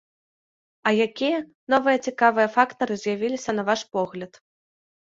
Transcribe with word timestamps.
А 0.89 0.93
якія 1.07 1.43
новыя 1.75 1.97
цікавыя 2.09 2.47
фактары 2.57 2.93
з'явіліся, 3.05 3.49
на 3.63 3.71
ваш 3.73 3.81
погляд? 3.95 4.45